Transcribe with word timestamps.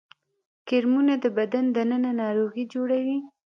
کرمونه 0.67 1.13
د 1.23 1.25
بدن 1.37 1.65
دننه 1.75 2.11
ناروغي 2.21 2.63
جوړوي 2.73 3.17